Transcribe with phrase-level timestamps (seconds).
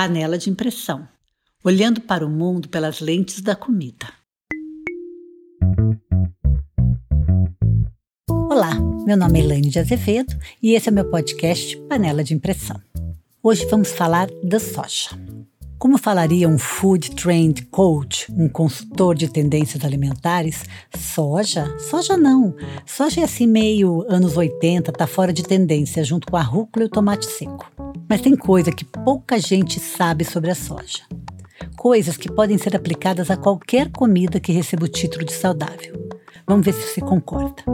[0.00, 1.06] Panela de impressão.
[1.62, 4.10] Olhando para o mundo pelas lentes da comida.
[8.26, 12.80] Olá, meu nome é Elaine de Azevedo e esse é meu podcast Panela de Impressão.
[13.42, 15.10] Hoje vamos falar da soja.
[15.80, 20.62] Como falaria um food trend coach, um consultor de tendências alimentares,
[20.94, 21.74] soja?
[21.78, 22.54] Soja não.
[22.84, 26.86] Soja é assim meio anos 80, tá fora de tendência, junto com a rúcula e
[26.86, 27.72] o tomate seco.
[28.06, 31.00] Mas tem coisa que pouca gente sabe sobre a soja.
[31.78, 35.94] Coisas que podem ser aplicadas a qualquer comida que receba o título de saudável.
[36.46, 37.64] Vamos ver se você concorda.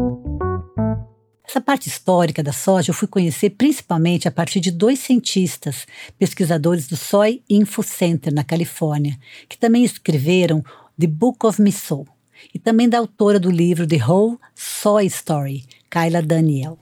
[1.49, 5.87] Essa parte histórica da soja eu fui conhecer principalmente a partir de dois cientistas,
[6.19, 9.17] pesquisadores do Soy Info Center, na Califórnia,
[9.49, 10.63] que também escreveram
[10.99, 12.05] The Book of Miso,
[12.53, 16.79] e também da autora do livro The Whole Soy Story, Kyla Daniel.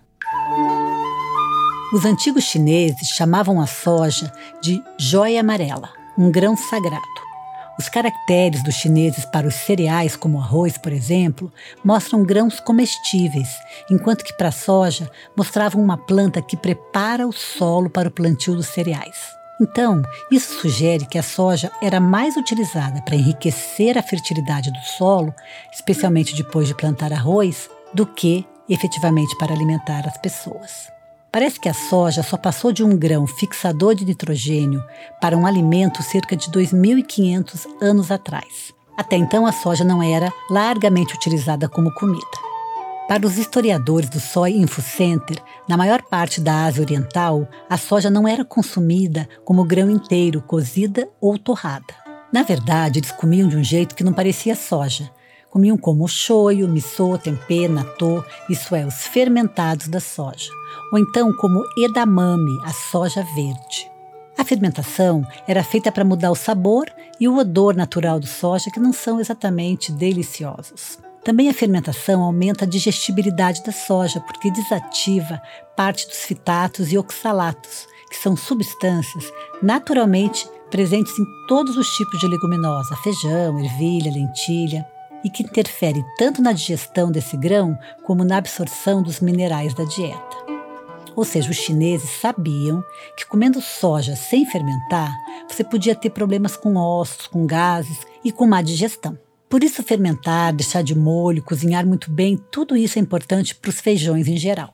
[1.93, 7.24] Os antigos chineses chamavam a soja de joia amarela, um grão sagrado.
[7.77, 11.53] Os caracteres dos chineses para os cereais, como arroz, por exemplo,
[11.85, 13.49] mostram grãos comestíveis,
[13.91, 18.55] enquanto que para a soja mostravam uma planta que prepara o solo para o plantio
[18.55, 19.17] dos cereais.
[19.61, 25.35] Então, isso sugere que a soja era mais utilizada para enriquecer a fertilidade do solo,
[25.73, 30.94] especialmente depois de plantar arroz, do que efetivamente para alimentar as pessoas.
[31.35, 34.81] Parece que a soja só passou de um grão fixador de nitrogênio
[35.21, 38.73] para um alimento cerca de 2.500 anos atrás.
[38.97, 42.25] Até então, a soja não era largamente utilizada como comida.
[43.09, 48.09] Para os historiadores do Soy Info Center, na maior parte da Ásia Oriental, a soja
[48.09, 51.93] não era consumida como grão inteiro, cozida ou torrada.
[52.33, 55.11] Na verdade, eles comiam de um jeito que não parecia soja,
[55.55, 60.51] Comiam como shoyu, miso, tempê, natô, isso é, os fermentados da soja.
[60.93, 63.89] Ou então como edamame, a soja verde.
[64.37, 66.91] A fermentação era feita para mudar o sabor
[67.21, 70.99] e o odor natural do soja, que não são exatamente deliciosos.
[71.23, 75.41] Também a fermentação aumenta a digestibilidade da soja, porque desativa
[75.77, 79.33] parte dos fitatos e oxalatos, que são substâncias
[79.63, 84.85] naturalmente presentes em todos os tipos de leguminosa, feijão, ervilha, lentilha
[85.25, 90.45] e que interfere tanto na digestão desse grão como na absorção dos minerais da dieta.
[91.17, 92.85] Ou seja, os chineses sabiam
[93.17, 95.17] que comendo soja sem fermentar,
[95.49, 99.19] você podia ter problemas com ossos, com gases e com má digestão.
[99.49, 103.81] Por isso, fermentar, deixar de molho, cozinhar muito bem, tudo isso é importante para os
[103.81, 104.73] feijões em geral.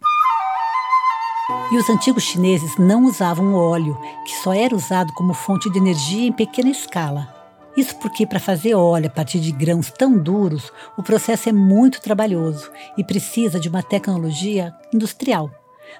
[1.71, 6.28] E os antigos chineses não usavam óleo, que só era usado como fonte de energia
[6.28, 7.39] em pequena escala,
[7.76, 12.00] isso porque, para fazer óleo a partir de grãos tão duros, o processo é muito
[12.00, 15.50] trabalhoso e precisa de uma tecnologia industrial.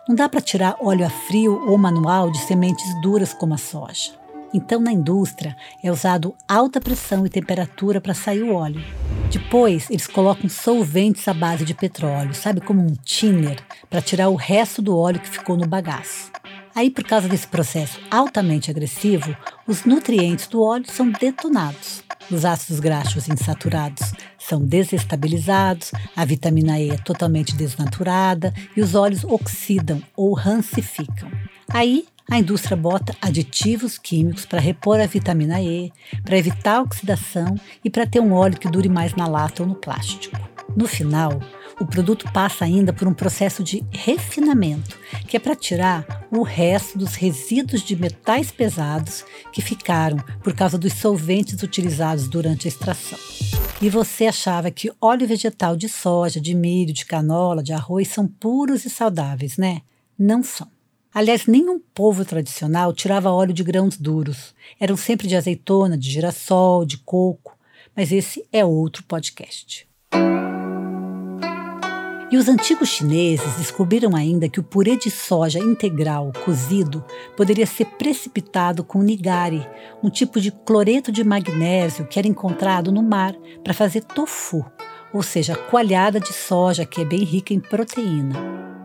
[0.09, 4.19] Não dá para tirar óleo a frio ou manual de sementes duras como a soja.
[4.53, 8.83] Então, na indústria, é usado alta pressão e temperatura para sair o óleo.
[9.31, 13.59] Depois, eles colocam solventes à base de petróleo, sabe como um thinner,
[13.89, 16.33] para tirar o resto do óleo que ficou no bagaço.
[16.81, 19.37] Aí, por causa desse processo altamente agressivo,
[19.67, 22.03] os nutrientes do óleo são detonados.
[22.31, 29.25] Os ácidos graxos insaturados são desestabilizados, a vitamina E é totalmente desnaturada e os óleos
[29.25, 31.31] oxidam ou rancificam.
[31.69, 35.93] Aí, a indústria bota aditivos químicos para repor a vitamina E,
[36.25, 39.69] para evitar a oxidação e para ter um óleo que dure mais na lata ou
[39.69, 40.35] no plástico.
[40.75, 41.43] No final,
[41.81, 46.99] o produto passa ainda por um processo de refinamento, que é para tirar o resto
[46.99, 53.19] dos resíduos de metais pesados que ficaram por causa dos solventes utilizados durante a extração.
[53.81, 58.29] E você achava que óleo vegetal de soja, de milho, de canola, de arroz são
[58.29, 59.81] puros e saudáveis, né?
[60.19, 60.69] Não são.
[61.13, 64.55] Aliás, nenhum povo tradicional tirava óleo de grãos duros.
[64.79, 67.59] Eram sempre de azeitona, de girassol, de coco.
[67.97, 69.90] Mas esse é outro podcast.
[72.31, 77.05] E os antigos chineses descobriram ainda que o purê de soja integral cozido
[77.37, 79.67] poderia ser precipitado com nigari,
[80.01, 83.35] um tipo de cloreto de magnésio que era encontrado no mar
[83.65, 84.65] para fazer tofu,
[85.13, 88.37] ou seja, coalhada de soja que é bem rica em proteína.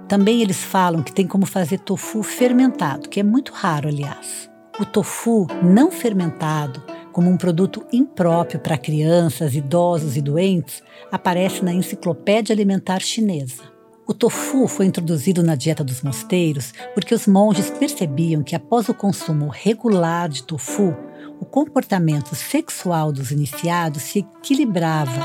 [0.07, 4.49] Também eles falam que tem como fazer tofu fermentado, que é muito raro, aliás.
[4.79, 6.83] O tofu não fermentado
[7.15, 13.63] como um produto impróprio para crianças, idosos e doentes, aparece na Enciclopédia Alimentar Chinesa.
[14.05, 18.93] O tofu foi introduzido na dieta dos mosteiros porque os monges percebiam que após o
[18.93, 20.93] consumo regular de tofu,
[21.39, 25.21] o comportamento sexual dos iniciados se equilibrava.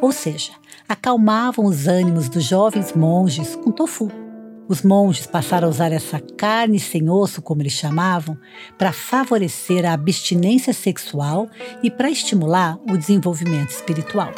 [0.00, 0.52] Ou seja,
[0.88, 4.10] acalmavam os ânimos dos jovens monges com tofu.
[4.68, 8.36] Os monges passaram a usar essa carne sem osso, como eles chamavam,
[8.76, 11.48] para favorecer a abstinência sexual
[11.84, 14.32] e para estimular o desenvolvimento espiritual.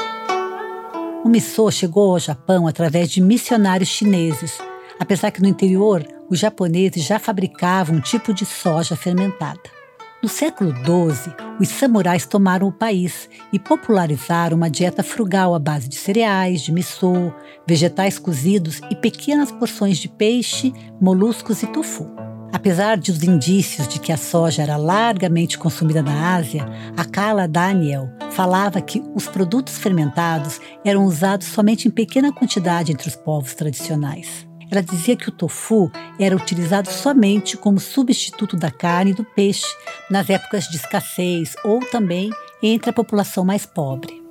[1.25, 4.59] O miso chegou ao Japão através de missionários chineses,
[5.01, 9.78] apesar que no interior os japoneses já fabricavam um tipo de soja fermentada.
[10.21, 15.89] No século XII, os samurais tomaram o país e popularizaram uma dieta frugal à base
[15.89, 17.33] de cereais, de miso,
[17.65, 22.11] vegetais cozidos e pequenas porções de peixe, moluscos e tofu.
[22.53, 26.67] Apesar dos indícios de que a soja era largamente consumida na Ásia,
[26.97, 33.07] a Carla Daniel falava que os produtos fermentados eram usados somente em pequena quantidade entre
[33.07, 34.48] os povos tradicionais.
[34.71, 39.67] Ela dizia que o tofu era utilizado somente como substituto da carne e do peixe
[40.11, 42.31] nas épocas de escassez ou também
[42.63, 44.23] entre a população mais pobre.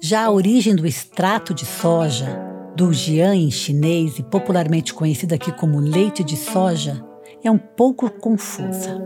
[0.00, 2.38] Já a origem do extrato de soja,
[2.76, 7.02] do jian em chinês e popularmente conhecido aqui como leite de soja,
[7.42, 9.02] é um pouco confusa.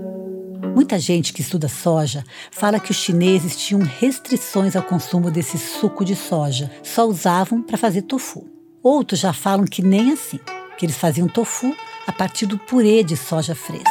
[0.74, 6.04] Muita gente que estuda soja fala que os chineses tinham restrições ao consumo desse suco
[6.04, 8.46] de soja, só usavam para fazer tofu.
[8.82, 10.40] Outros já falam que nem assim
[10.82, 11.76] que eles faziam tofu
[12.08, 13.88] a partir do purê de soja fresca.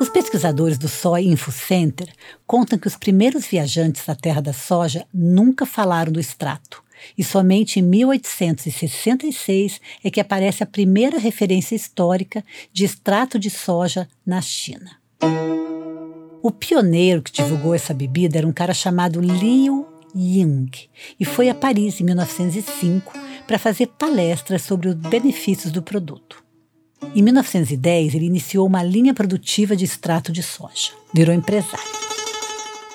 [0.00, 2.10] Os pesquisadores do Soy Info Center
[2.46, 6.82] contam que os primeiros viajantes à terra da soja nunca falaram do extrato,
[7.18, 12.42] e somente em 1866 é que aparece a primeira referência histórica
[12.72, 14.92] de extrato de soja na China.
[16.42, 19.86] O pioneiro que divulgou essa bebida era um cara chamado Liu
[20.16, 20.70] Ying
[21.20, 26.42] e foi a Paris em 1905 para fazer palestras sobre os benefícios do produto.
[27.14, 30.92] Em 1910, ele iniciou uma linha produtiva de extrato de soja.
[31.12, 32.02] Virou empresário.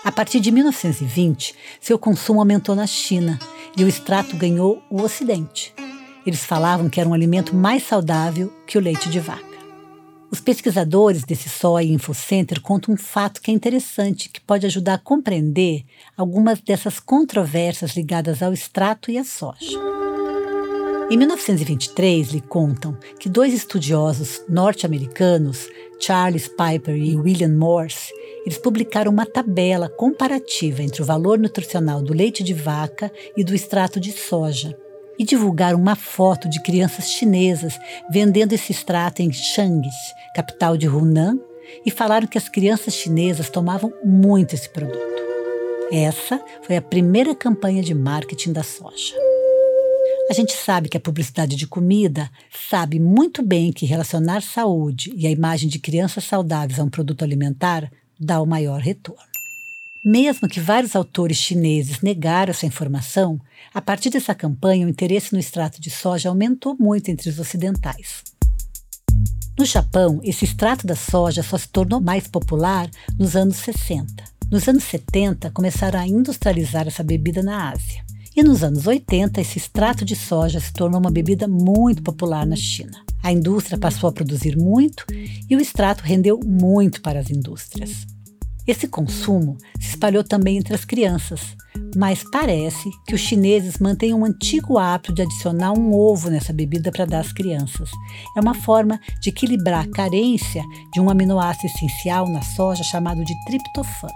[0.04, 3.38] A partir de 1920, seu consumo aumentou na China
[3.76, 5.74] e o extrato ganhou o Ocidente.
[6.26, 9.46] Eles falavam que era um alimento mais saudável que o leite de vaca.
[10.30, 14.96] Os pesquisadores desse Soy Info Center contam um fato que é interessante, que pode ajudar
[14.96, 15.86] a compreender
[16.18, 20.07] algumas dessas controvérsias ligadas ao extrato e à soja.
[21.10, 28.12] Em 1923, lhe contam que dois estudiosos norte-americanos, Charles Piper e William Morse,
[28.46, 33.56] eles publicaram uma tabela comparativa entre o valor nutricional do leite de vaca e do
[33.56, 34.78] extrato de soja
[35.18, 37.80] e divulgaram uma foto de crianças chinesas
[38.12, 39.90] vendendo esse extrato em Changi,
[40.36, 41.40] capital de Hunan,
[41.86, 45.00] e falaram que as crianças chinesas tomavam muito esse produto.
[45.90, 49.37] Essa foi a primeira campanha de marketing da soja.
[50.30, 52.30] A gente sabe que a publicidade de comida
[52.70, 57.24] sabe muito bem que relacionar saúde e a imagem de crianças saudáveis a um produto
[57.24, 57.90] alimentar
[58.20, 59.22] dá o maior retorno.
[60.04, 63.40] Mesmo que vários autores chineses negaram essa informação,
[63.74, 68.24] a partir dessa campanha o interesse no extrato de soja aumentou muito entre os ocidentais.
[69.58, 74.24] No Japão, esse extrato da soja só se tornou mais popular nos anos 60.
[74.52, 78.07] Nos anos 70, começaram a industrializar essa bebida na Ásia.
[78.38, 82.56] E nos anos 80, esse extrato de soja se tornou uma bebida muito popular na
[82.56, 83.04] China.
[83.24, 85.08] A indústria passou a produzir muito
[85.50, 88.06] e o extrato rendeu muito para as indústrias.
[88.68, 91.58] Esse consumo se espalhou também entre as crianças,
[91.96, 96.92] mas parece que os chineses mantêm um antigo hábito de adicionar um ovo nessa bebida
[96.92, 97.90] para dar às crianças.
[98.38, 100.62] É uma forma de equilibrar a carência
[100.94, 104.14] de um aminoácido essencial na soja chamado de triptofano.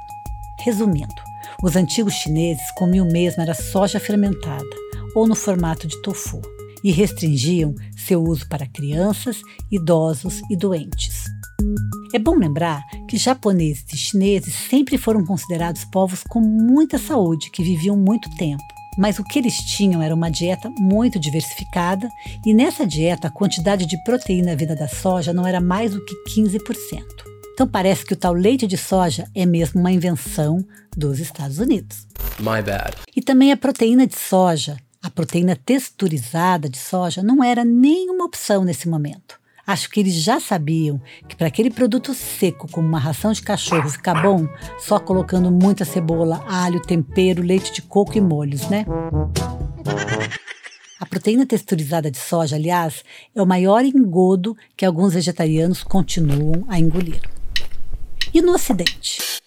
[0.60, 1.31] Resumindo,
[1.64, 4.70] os antigos chineses comiam mesmo era soja fermentada
[5.16, 6.42] ou no formato de tofu
[6.84, 9.42] e restringiam seu uso para crianças,
[9.72, 11.26] idosos e doentes.
[12.14, 17.64] É bom lembrar que japoneses e chineses sempre foram considerados povos com muita saúde, que
[17.64, 18.64] viviam muito tempo.
[18.98, 22.10] Mas o que eles tinham era uma dieta muito diversificada,
[22.46, 26.16] e nessa dieta a quantidade de proteína vinda da soja não era mais do que
[26.30, 27.02] 15%.
[27.54, 32.08] Então parece que o tal leite de soja é mesmo uma invenção dos Estados Unidos.
[32.40, 32.98] My bad.
[33.16, 38.64] E também a proteína de soja, a proteína texturizada de soja, não era nenhuma opção
[38.64, 39.40] nesse momento.
[39.66, 43.90] Acho que eles já sabiam que para aquele produto seco, como uma ração de cachorro,
[43.90, 44.48] ficar bom,
[44.80, 48.86] só colocando muita cebola, alho, tempero, leite de coco e molhos, né?
[51.00, 53.04] A proteína texturizada de soja, aliás,
[53.36, 57.22] é o maior engodo que alguns vegetarianos continuam a engolir.
[58.34, 59.42] E no Ocidente?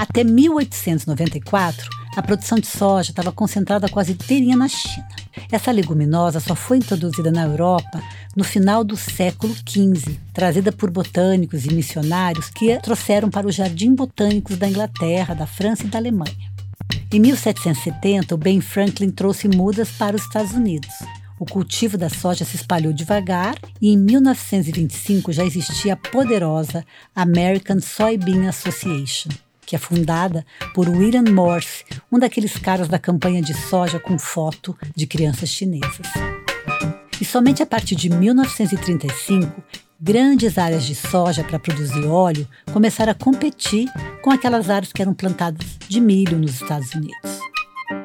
[0.00, 5.06] Até 1894, a produção de soja estava concentrada quase inteirinha na China.
[5.52, 8.02] Essa leguminosa só foi introduzida na Europa
[8.34, 13.54] no final do século XV, trazida por botânicos e missionários que a trouxeram para os
[13.54, 16.50] jardins botânicos da Inglaterra, da França e da Alemanha.
[17.12, 20.88] Em 1770, o Ben Franklin trouxe mudas para os Estados Unidos.
[21.38, 27.80] o cultivo da soja se espalhou devagar e em 1925 já existia a poderosa American
[27.80, 29.30] Soybean Association,
[29.70, 34.76] que é fundada por William Morse, um daqueles caras da campanha de soja com foto
[34.96, 36.08] de crianças chinesas.
[37.20, 39.62] E somente a partir de 1935
[40.00, 43.88] grandes áreas de soja para produzir óleo começaram a competir
[44.24, 47.38] com aquelas áreas que eram plantadas de milho nos Estados Unidos.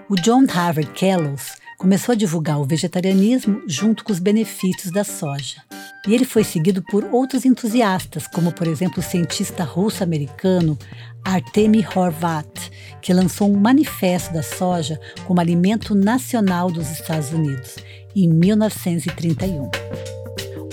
[0.07, 1.41] O John Harvard Kellogg
[1.79, 5.63] começou a divulgar o vegetarianismo junto com os benefícios da soja.
[6.07, 10.77] E ele foi seguido por outros entusiastas, como por exemplo o cientista russo-americano
[11.23, 12.47] Artemy Horvat,
[13.01, 17.75] que lançou um manifesto da soja como alimento nacional dos Estados Unidos
[18.15, 19.69] em 1931.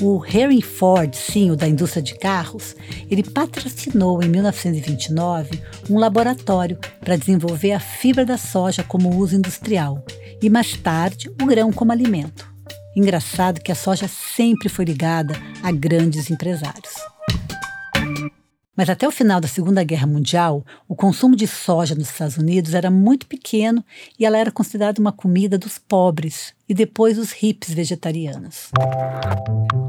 [0.02, 2.74] O Henry Ford, sim, o da indústria de carros,
[3.08, 10.04] ele patrocinou em 1929 um laboratório para desenvolver a fibra da soja como uso industrial
[10.42, 12.51] e mais tarde o grão como alimento.
[12.94, 16.94] Engraçado que a soja sempre foi ligada a grandes empresários.
[18.74, 22.72] Mas até o final da Segunda Guerra Mundial, o consumo de soja nos Estados Unidos
[22.72, 23.84] era muito pequeno
[24.18, 28.70] e ela era considerada uma comida dos pobres e depois dos hippies vegetarianos.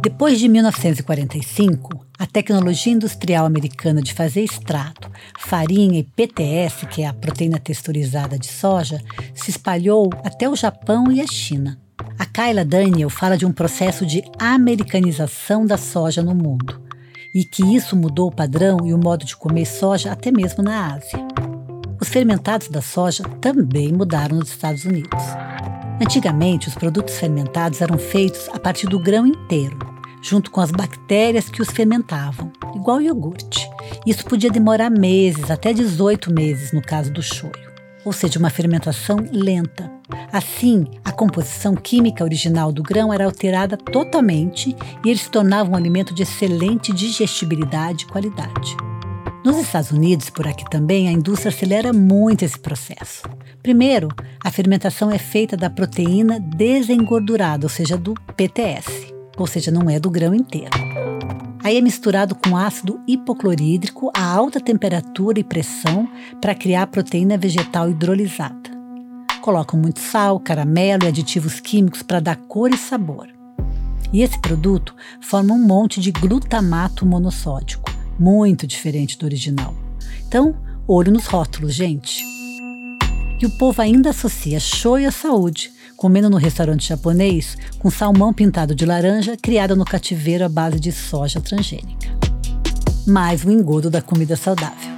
[0.01, 7.07] Depois de 1945, a tecnologia industrial americana de fazer extrato, farinha e PTS, que é
[7.07, 9.01] a proteína texturizada de soja,
[9.33, 11.82] se espalhou até o Japão e a China.
[12.17, 16.82] A Kyla Daniel fala de um processo de americanização da soja no mundo
[17.34, 20.93] e que isso mudou o padrão e o modo de comer soja até mesmo na
[20.93, 21.20] Ásia.
[22.00, 25.24] Os fermentados da soja também mudaram nos Estados Unidos.
[26.00, 29.77] Antigamente, os produtos fermentados eram feitos a partir do grão inteiro,
[30.22, 33.67] junto com as bactérias que os fermentavam, igual iogurte.
[34.05, 37.73] Isso podia demorar meses, até 18 meses no caso do shoyu
[38.05, 39.91] ou seja, uma fermentação lenta.
[40.31, 45.75] Assim, a composição química original do grão era alterada totalmente e ele se tornava um
[45.75, 48.75] alimento de excelente digestibilidade e qualidade.
[49.43, 53.24] Nos Estados Unidos, por aqui também, a indústria acelera muito esse processo.
[53.62, 54.07] Primeiro,
[54.41, 60.00] a fermentação é feita da proteína desengordurada, ou seja, do PTS, ou seja, não é
[60.00, 60.72] do grão inteiro.
[61.63, 66.10] Aí é misturado com ácido hipoclorídrico a alta temperatura e pressão
[66.41, 68.70] para criar proteína vegetal hidrolisada.
[69.41, 73.29] Colocam muito sal, caramelo e aditivos químicos para dar cor e sabor.
[74.12, 77.89] E esse produto forma um monte de glutamato monossódico,
[78.20, 79.74] muito diferente do original.
[80.27, 80.55] Então,
[80.86, 82.24] olho nos rótulos, gente.
[83.41, 85.72] E o povo ainda associa shoyu à saúde,
[86.03, 90.91] comendo no restaurante japonês com salmão pintado de laranja criado no cativeiro à base de
[90.91, 92.10] soja transgênica.
[93.07, 94.91] Mais um engodo da comida saudável.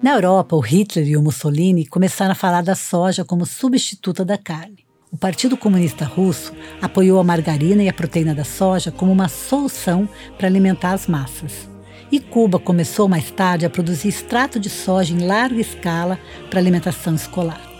[0.00, 4.38] Na Europa, o Hitler e o Mussolini começaram a falar da soja como substituta da
[4.38, 4.86] carne.
[5.10, 10.08] O Partido Comunista Russo apoiou a margarina e a proteína da soja como uma solução
[10.38, 11.68] para alimentar as massas.
[12.12, 17.16] E Cuba começou mais tarde a produzir extrato de soja em larga escala para alimentação
[17.16, 17.74] escolar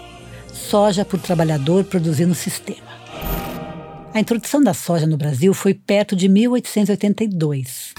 [0.56, 2.96] soja por trabalhador produzir no sistema.
[4.12, 7.92] A introdução da soja no Brasil foi perto de 1882.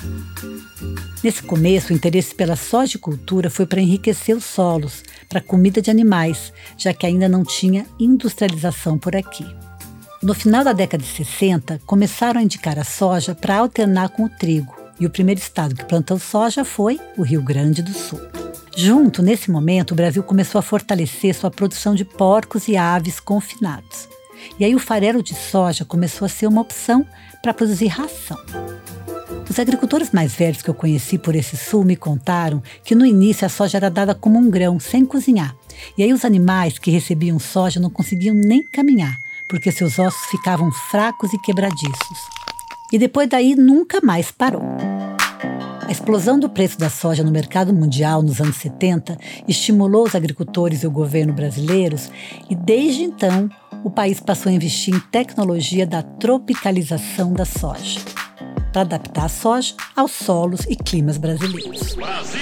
[1.24, 6.52] Nesse começo, o interesse pela sojicultura foi para enriquecer os solos, para comida de animais,
[6.76, 9.46] já que ainda não tinha industrialização por aqui.
[10.24, 14.30] No final da década de 60, começaram a indicar a soja para alternar com o
[14.30, 18.47] trigo, e o primeiro estado que plantou soja foi o Rio Grande do Sul.
[18.80, 24.08] Junto, nesse momento, o Brasil começou a fortalecer sua produção de porcos e aves confinados.
[24.60, 27.04] E aí o farelo de soja começou a ser uma opção
[27.42, 28.38] para produzir ração.
[29.50, 33.48] Os agricultores mais velhos que eu conheci por esse sul me contaram que no início
[33.48, 35.56] a soja era dada como um grão, sem cozinhar.
[35.98, 39.18] E aí os animais que recebiam soja não conseguiam nem caminhar,
[39.48, 42.20] porque seus ossos ficavam fracos e quebradiços.
[42.94, 44.62] E depois daí nunca mais parou.
[45.88, 49.18] A explosão do preço da soja no mercado mundial nos anos 70
[49.48, 52.12] estimulou os agricultores e o governo brasileiros
[52.50, 53.50] e, desde então,
[53.86, 58.02] o país passou a investir em tecnologia da tropicalização da soja,
[58.74, 61.96] para adaptar a soja aos solos e climas brasileiros.
[61.96, 62.42] Brasil!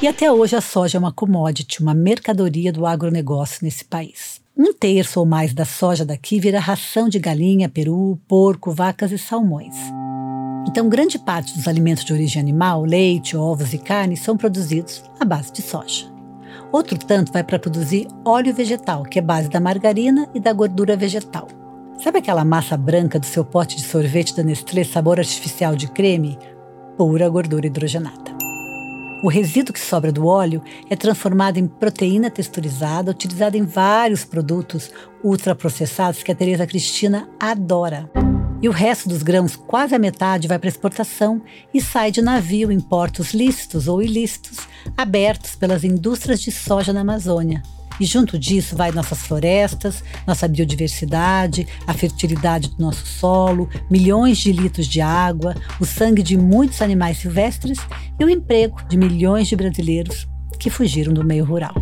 [0.00, 4.40] E até hoje a soja é uma commodity, uma mercadoria do agronegócio nesse país.
[4.56, 9.18] Um terço ou mais da soja daqui vira ração de galinha, peru, porco, vacas e
[9.18, 9.76] salmões.
[10.68, 15.24] Então, grande parte dos alimentos de origem animal, leite, ovos e carne, são produzidos à
[15.24, 16.04] base de soja.
[16.70, 20.94] Outro tanto vai para produzir óleo vegetal, que é base da margarina e da gordura
[20.94, 21.48] vegetal.
[22.04, 26.38] Sabe aquela massa branca do seu pote de sorvete da Nestlé sabor artificial de creme?
[26.98, 28.36] Pura gordura hidrogenada.
[29.22, 34.90] O resíduo que sobra do óleo é transformado em proteína texturizada, utilizada em vários produtos
[35.24, 38.10] ultraprocessados que a Tereza Cristina adora.
[38.60, 41.40] E o resto dos grãos, quase a metade, vai para exportação
[41.72, 44.58] e sai de navio em portos lícitos ou ilícitos,
[44.96, 47.62] abertos pelas indústrias de soja na Amazônia.
[48.00, 54.50] E junto disso vai nossas florestas, nossa biodiversidade, a fertilidade do nosso solo, milhões de
[54.50, 57.78] litros de água, o sangue de muitos animais silvestres
[58.18, 60.26] e o emprego de milhões de brasileiros
[60.58, 61.74] que fugiram do meio rural.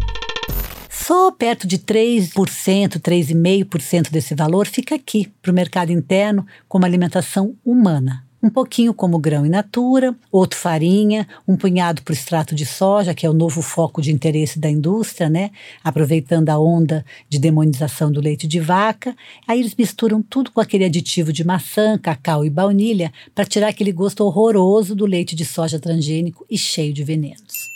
[1.07, 7.55] Só perto de 3%, 3,5% desse valor fica aqui, para o mercado interno, como alimentação
[7.65, 12.65] humana um pouquinho como grão in natura, outro farinha, um punhado para o extrato de
[12.65, 15.51] soja, que é o novo foco de interesse da indústria, né?
[15.83, 19.17] Aproveitando a onda de demonização do leite de vaca.
[19.49, 23.91] Aí eles misturam tudo com aquele aditivo de maçã, cacau e baunilha para tirar aquele
[23.91, 27.76] gosto horroroso do leite de soja transgênico e cheio de venenos.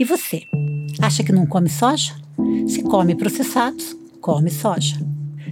[0.00, 0.44] E você?
[0.98, 2.14] Acha que não come soja?
[2.66, 4.96] Se come processados, come soja.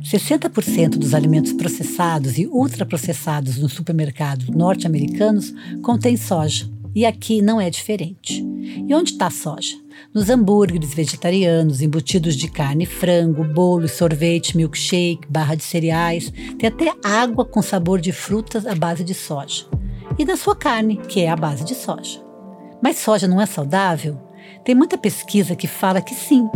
[0.03, 5.53] 60% dos alimentos processados e ultraprocessados nos supermercados norte-americanos
[5.83, 6.67] contêm soja.
[6.95, 8.43] E aqui não é diferente.
[8.89, 9.77] E onde está a soja?
[10.15, 16.95] Nos hambúrgueres vegetarianos, embutidos de carne, frango, bolo, sorvete, milkshake, barra de cereais, tem até
[17.05, 19.67] água com sabor de frutas à base de soja.
[20.19, 22.19] E na sua carne, que é a base de soja.
[22.83, 24.28] Mas soja não é saudável?
[24.65, 26.49] Tem muita pesquisa que fala que sim,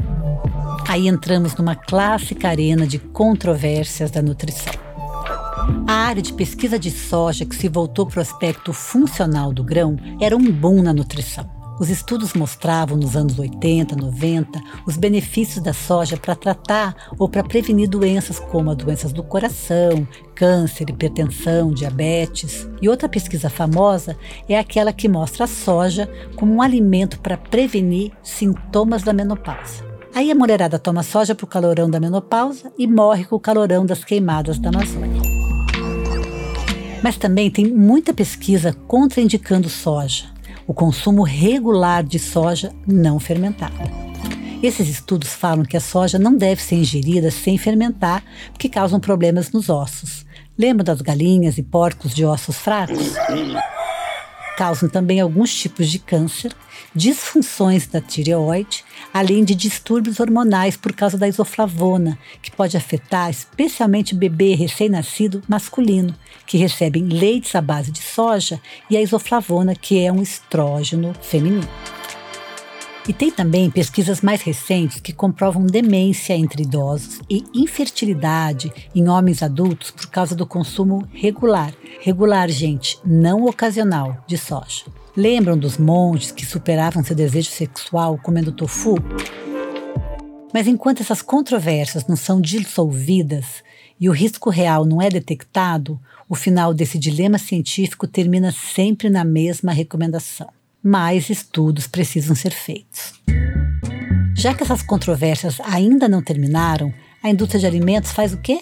[0.89, 4.75] Aí entramos numa clássica arena de controvérsias da nutrição.
[5.87, 9.97] A área de pesquisa de soja que se voltou para o aspecto funcional do grão
[10.21, 11.62] era um boom na nutrição.
[11.83, 17.43] Os estudos mostravam nos anos 80, 90 os benefícios da soja para tratar ou para
[17.43, 22.69] prevenir doenças como as doenças do coração, câncer, hipertensão, diabetes.
[22.81, 24.17] E outra pesquisa famosa
[24.49, 29.85] é aquela que mostra a soja como um alimento para prevenir sintomas da menopausa.
[30.15, 33.85] Aí a mulherada toma soja para o calorão da menopausa e morre com o calorão
[33.85, 35.21] das queimadas da Amazônia.
[37.03, 40.27] Mas também tem muita pesquisa contraindicando soja,
[40.73, 43.75] o consumo regular de soja não fermentada.
[44.63, 49.53] Esses estudos falam que a soja não deve ser ingerida sem fermentar, porque causam problemas
[49.53, 50.25] nos ossos.
[50.57, 53.13] Lembra das galinhas e porcos de ossos fracos?
[54.57, 56.55] Causam também alguns tipos de câncer,
[56.95, 64.15] disfunções da tireoide, além de distúrbios hormonais por causa da isoflavona, que pode afetar especialmente
[64.15, 66.15] bebê recém-nascido masculino,
[66.47, 71.69] que recebem leites à base de soja, e a isoflavona, que é um estrógeno feminino.
[73.09, 79.43] E tem também pesquisas mais recentes que comprovam demência entre idosos e infertilidade em homens
[79.43, 81.75] adultos por causa do consumo regular.
[82.01, 84.85] Regular, gente, não ocasional, de soja.
[85.17, 88.97] Lembram dos monges que superavam seu desejo sexual comendo tofu?
[90.53, 93.63] Mas enquanto essas controvérsias não são dissolvidas
[94.01, 99.25] e o risco real não é detectado, o final desse dilema científico termina sempre na
[99.25, 100.49] mesma recomendação
[100.83, 103.15] mais estudos precisam ser feitos.
[104.35, 108.61] Já que essas controvérsias ainda não terminaram, a indústria de alimentos faz o quê?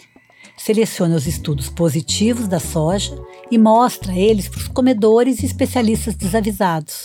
[0.63, 3.19] Seleciona os estudos positivos da soja
[3.51, 7.03] e mostra eles para os comedores e especialistas desavisados.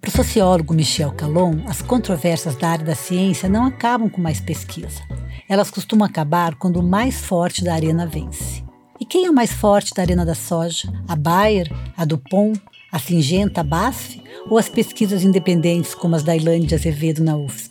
[0.00, 4.40] Para o sociólogo Michel Calon, as controvérsias da área da ciência não acabam com mais
[4.40, 5.02] pesquisa.
[5.46, 8.64] Elas costumam acabar quando o mais forte da arena vence.
[8.98, 10.90] E quem é o mais forte da arena da soja?
[11.06, 11.70] A Bayer?
[11.94, 12.58] A Dupont?
[12.90, 14.22] A Singenta BASF?
[14.48, 17.70] ou as pesquisas independentes como as da de Azevedo na UFSC.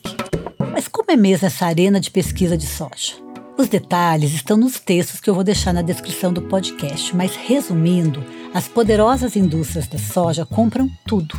[0.72, 3.27] Mas como é mesmo essa arena de pesquisa de soja?
[3.58, 8.24] Os detalhes estão nos textos que eu vou deixar na descrição do podcast, mas resumindo,
[8.54, 11.36] as poderosas indústrias da soja compram tudo.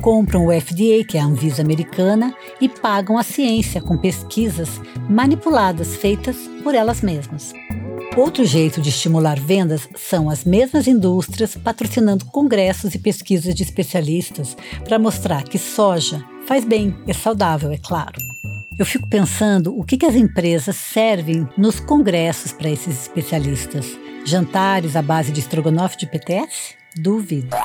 [0.00, 5.94] Compram o FDA, que é a Anvisa americana, e pagam a ciência com pesquisas manipuladas
[5.94, 7.52] feitas por elas mesmas.
[8.16, 14.56] Outro jeito de estimular vendas são as mesmas indústrias patrocinando congressos e pesquisas de especialistas
[14.84, 18.37] para mostrar que soja faz bem, é saudável, é claro.
[18.78, 23.98] Eu fico pensando o que, que as empresas servem nos congressos para esses especialistas.
[24.24, 26.76] Jantares à base de estrogonofe de PTS?
[26.96, 27.56] Duvido.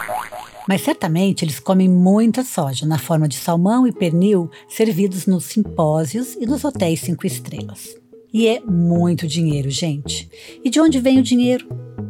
[0.68, 6.34] Mas certamente eles comem muita soja na forma de salmão e pernil servidos nos simpósios
[6.34, 8.03] e nos hotéis cinco estrelas.
[8.34, 10.28] E é muito dinheiro, gente.
[10.64, 11.68] E de onde vem o dinheiro?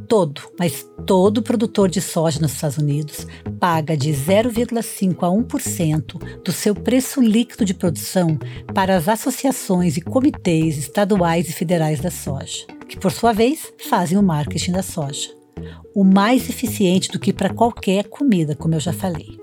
[0.07, 3.27] Todo, mas todo produtor de soja nos Estados Unidos
[3.59, 8.39] paga de 0,5 a 1% do seu preço líquido de produção
[8.73, 14.17] para as associações e comitês estaduais e federais da soja, que por sua vez fazem
[14.17, 15.29] o marketing da soja.
[15.93, 19.37] O mais eficiente do que para qualquer comida, como eu já falei.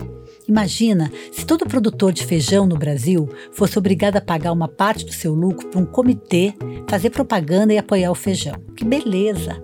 [0.47, 5.13] Imagina se todo produtor de feijão no Brasil fosse obrigado a pagar uma parte do
[5.13, 6.53] seu lucro para um comitê
[6.89, 8.55] fazer propaganda e apoiar o feijão.
[8.75, 9.61] Que beleza!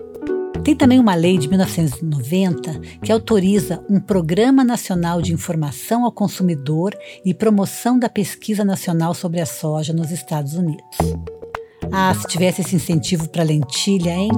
[0.64, 6.94] Tem também uma lei de 1990 que autoriza um Programa Nacional de Informação ao Consumidor
[7.24, 10.98] e Promoção da Pesquisa Nacional sobre a Soja nos Estados Unidos.
[11.92, 14.32] Ah, se tivesse esse incentivo para lentilha, hein?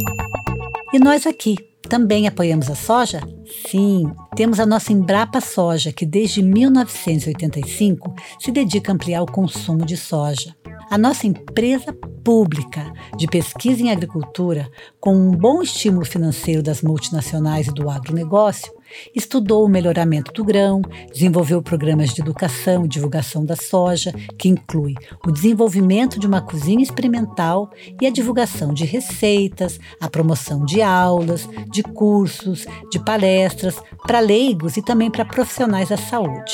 [0.93, 1.55] E nós aqui,
[1.89, 3.19] também apoiamos a soja?
[3.67, 9.83] Sim, temos a nossa Embrapa Soja, que desde 1985 se dedica a ampliar o consumo
[9.83, 10.55] de soja.
[10.91, 11.91] A nossa empresa
[12.23, 18.71] pública de pesquisa em agricultura, com um bom estímulo financeiro das multinacionais e do agronegócio,
[19.15, 24.95] estudou o melhoramento do grão, desenvolveu programas de educação e divulgação da soja, que inclui
[25.25, 27.69] o desenvolvimento de uma cozinha experimental
[28.01, 33.75] e a divulgação de receitas, a promoção de aulas, de cursos, de palestras
[34.05, 36.53] para leigos e também para profissionais da saúde.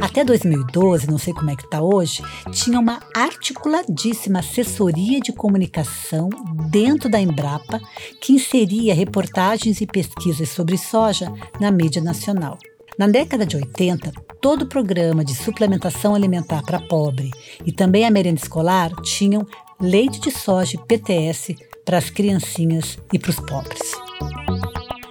[0.00, 6.30] Até 2012, não sei como é que está hoje, tinha uma articuladíssima assessoria de comunicação
[6.70, 7.80] dentro da Embrapa
[8.20, 12.58] que inseria reportagens e pesquisas sobre soja na mídia nacional.
[12.98, 14.10] Na década de 80,
[14.40, 17.30] todo o programa de suplementação alimentar para pobre
[17.64, 19.46] e também a merenda escolar tinham
[19.80, 23.92] leite de soja PTS para as criancinhas e para os pobres.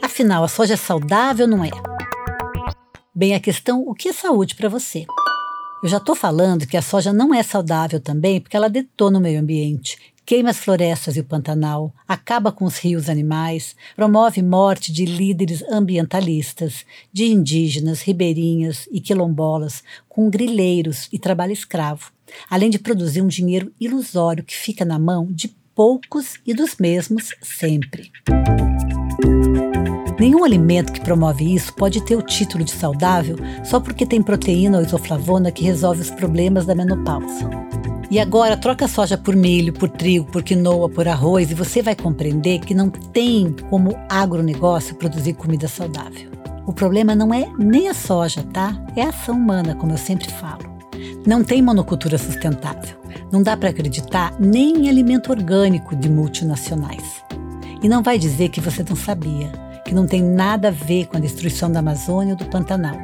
[0.01, 1.69] Afinal, a soja é saudável não é?
[3.19, 5.05] Bem, a questão: o que é saúde para você?
[5.83, 9.21] Eu já estou falando que a soja não é saudável também porque ela detona o
[9.21, 14.93] meio ambiente, queima as florestas e o Pantanal, acaba com os rios animais, promove morte
[14.93, 22.13] de líderes ambientalistas, de indígenas, ribeirinhas e quilombolas, com grileiros e trabalho escravo,
[22.49, 27.35] além de produzir um dinheiro ilusório que fica na mão de poucos e dos mesmos
[27.41, 28.13] sempre.
[30.19, 34.77] Nenhum alimento que promove isso pode ter o título de saudável só porque tem proteína
[34.77, 37.49] ou isoflavona que resolve os problemas da menopausa.
[38.11, 41.95] E agora troca soja por milho, por trigo, por quinoa, por arroz e você vai
[41.95, 46.29] compreender que não tem como agronegócio produzir comida saudável.
[46.65, 48.75] O problema não é nem a soja, tá?
[48.97, 50.63] É a ação humana, como eu sempre falo.
[51.25, 52.97] Não tem monocultura sustentável.
[53.31, 57.23] Não dá para acreditar nem em alimento orgânico de multinacionais.
[57.81, 61.17] E não vai dizer que você não sabia que não tem nada a ver com
[61.17, 62.95] a destruição da Amazônia ou do Pantanal.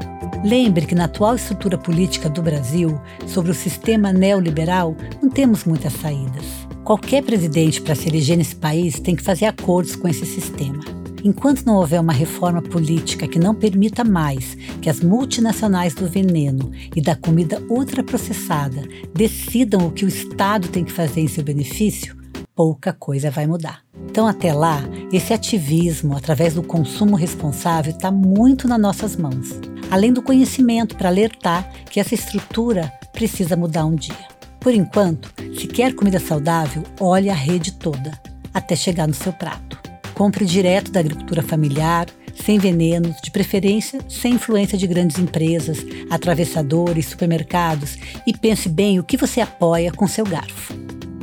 [0.44, 5.94] Lembre que na atual estrutura política do Brasil, sobre o sistema neoliberal, não temos muitas
[5.94, 6.46] saídas.
[6.84, 10.80] Qualquer presidente para se eleger nesse país tem que fazer acordos com esse sistema.
[11.24, 16.70] Enquanto não houver uma reforma política que não permita mais que as multinacionais do veneno
[16.96, 22.16] e da comida ultraprocessada decidam o que o Estado tem que fazer em seu benefício,
[22.56, 23.82] pouca coisa vai mudar.
[24.10, 29.60] Então, até lá, esse ativismo através do consumo responsável está muito nas nossas mãos,
[29.92, 34.16] além do conhecimento para alertar que essa estrutura precisa mudar um dia.
[34.60, 38.20] Por enquanto, se quer comida saudável, olhe a rede toda,
[38.54, 39.78] até chegar no seu prato.
[40.14, 47.08] Compre direto da agricultura familiar, sem venenos, de preferência sem influência de grandes empresas, atravessadores,
[47.08, 50.74] supermercados e pense bem o que você apoia com seu garfo.